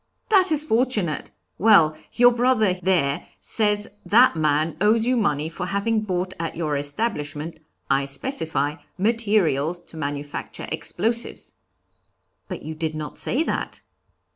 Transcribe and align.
'That 0.29 0.51
is 0.51 0.63
fortunate. 0.63 1.29
Well, 1.59 1.95
your 2.13 2.31
brother 2.31 2.73
there 2.73 3.27
says 3.39 3.87
that 4.03 4.35
man 4.35 4.75
owes 4.81 5.05
you 5.05 5.15
money 5.15 5.47
for 5.47 5.67
having 5.67 6.01
bought 6.01 6.33
at 6.39 6.55
your 6.55 6.75
establishment 6.75 7.59
I 7.87 8.05
specify 8.05 8.77
materials 8.97 9.79
to 9.81 9.97
manufacture 9.97 10.67
explosives.' 10.71 11.53
'But 12.47 12.63
you 12.63 12.73
did 12.73 12.95
not 12.95 13.19
say 13.19 13.43
that.' 13.43 13.83